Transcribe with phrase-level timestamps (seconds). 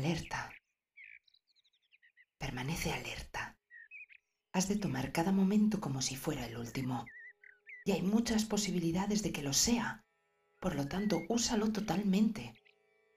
[0.00, 0.50] alerta.
[2.38, 3.58] Permanece alerta.
[4.52, 7.06] Has de tomar cada momento como si fuera el último.
[7.84, 10.06] Y hay muchas posibilidades de que lo sea.
[10.58, 12.54] Por lo tanto, úsalo totalmente.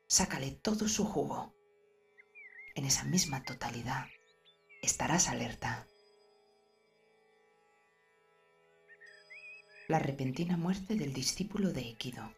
[0.08, 1.56] Sácale todo su jugo.
[2.76, 4.08] En esa misma totalidad
[4.82, 5.88] estarás alerta.
[9.88, 12.34] La repentina muerte del discípulo de Ekido.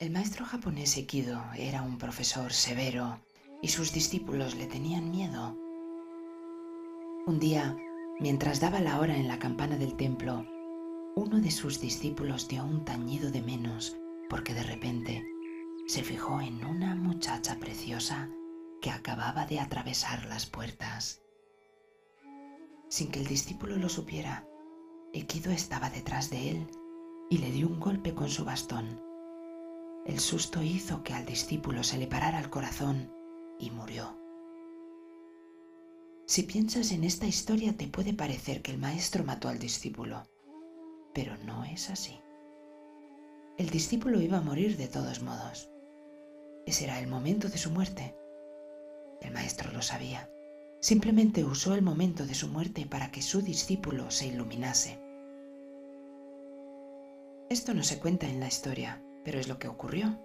[0.00, 3.20] El maestro japonés Ekido era un profesor severo
[3.60, 5.58] y sus discípulos le tenían miedo.
[7.26, 7.76] Un día,
[8.18, 10.46] mientras daba la hora en la campana del templo,
[11.16, 13.94] uno de sus discípulos dio un tañido de menos
[14.30, 15.22] porque de repente
[15.86, 18.30] se fijó en una muchacha preciosa
[18.80, 21.20] que acababa de atravesar las puertas.
[22.88, 24.48] Sin que el discípulo lo supiera,
[25.12, 26.66] Ekido estaba detrás de él
[27.28, 29.09] y le dio un golpe con su bastón.
[30.06, 33.12] El susto hizo que al discípulo se le parara el corazón
[33.58, 34.18] y murió.
[36.26, 40.22] Si piensas en esta historia te puede parecer que el maestro mató al discípulo,
[41.12, 42.18] pero no es así.
[43.58, 45.70] El discípulo iba a morir de todos modos.
[46.66, 48.16] Ese era el momento de su muerte.
[49.20, 50.30] El maestro lo sabía.
[50.80, 54.98] Simplemente usó el momento de su muerte para que su discípulo se iluminase.
[57.50, 60.20] Esto no se cuenta en la historia, pero es lo que ocurrió.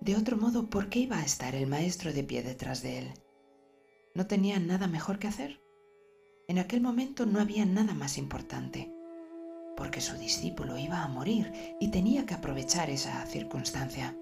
[0.00, 3.14] De otro modo, ¿por qué iba a estar el maestro de pie detrás de él?
[4.14, 5.60] ¿No tenía nada mejor que hacer?
[6.46, 8.92] En aquel momento no había nada más importante,
[9.76, 14.16] porque su discípulo iba a morir y tenía que aprovechar esa circunstancia.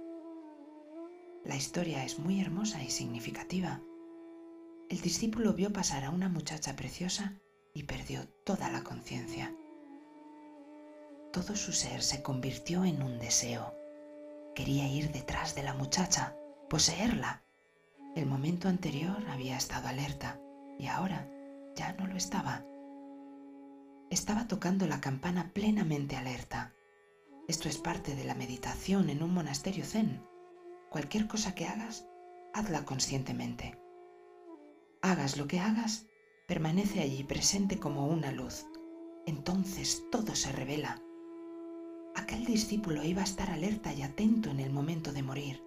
[1.44, 3.82] La historia es muy hermosa y significativa
[4.88, 7.40] el discípulo vio pasar a una muchacha preciosa
[7.74, 9.52] y perdió toda la conciencia.
[11.36, 13.74] Todo su ser se convirtió en un deseo.
[14.54, 16.34] Quería ir detrás de la muchacha,
[16.70, 17.42] poseerla.
[18.14, 20.40] El momento anterior había estado alerta
[20.78, 21.30] y ahora
[21.74, 22.64] ya no lo estaba.
[24.08, 26.72] Estaba tocando la campana plenamente alerta.
[27.48, 30.24] Esto es parte de la meditación en un monasterio zen.
[30.88, 32.08] Cualquier cosa que hagas,
[32.54, 33.78] hazla conscientemente.
[35.02, 36.06] Hagas lo que hagas,
[36.48, 38.64] permanece allí presente como una luz.
[39.26, 41.02] Entonces todo se revela.
[42.16, 45.62] Aquel discípulo iba a estar alerta y atento en el momento de morir.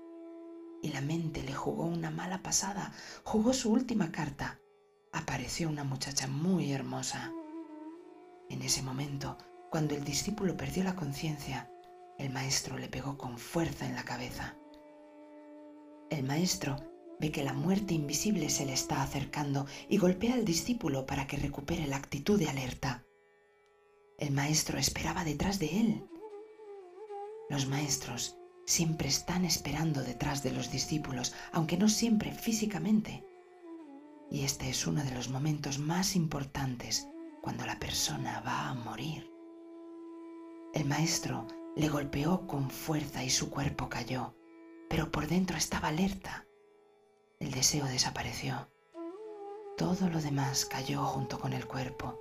[0.82, 2.92] Y la mente le jugó una mala pasada,
[3.24, 4.60] jugó su última carta.
[5.12, 7.32] Apareció una muchacha muy hermosa.
[8.50, 9.38] En ese momento,
[9.70, 11.70] cuando el discípulo perdió la conciencia,
[12.18, 14.58] el maestro le pegó con fuerza en la cabeza.
[16.10, 16.78] El maestro
[17.20, 21.38] ve que la muerte invisible se le está acercando y golpea al discípulo para que
[21.38, 23.06] recupere la actitud de alerta.
[24.18, 26.10] El maestro esperaba detrás de él.
[27.50, 33.26] Los maestros siempre están esperando detrás de los discípulos, aunque no siempre físicamente.
[34.30, 37.08] Y este es uno de los momentos más importantes
[37.42, 39.30] cuando la persona va a morir.
[40.74, 44.36] El maestro le golpeó con fuerza y su cuerpo cayó,
[44.88, 46.46] pero por dentro estaba alerta
[47.40, 48.68] el deseo desapareció.
[49.78, 52.20] Todo lo demás cayó junto con el cuerpo.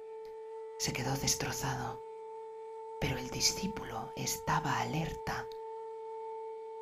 [0.79, 2.01] Se quedó destrozado.
[3.39, 5.47] Discípulo estaba alerta.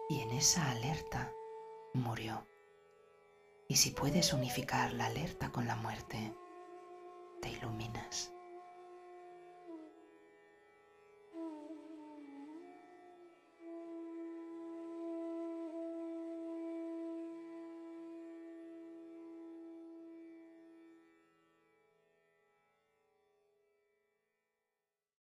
[0.08, 1.30] Y en esa alerta
[1.92, 2.46] murió.
[3.68, 6.34] Y si puedes unificar la alerta con la muerte,
[7.42, 8.32] te iluminas.